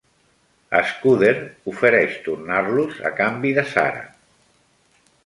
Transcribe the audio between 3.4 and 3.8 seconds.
de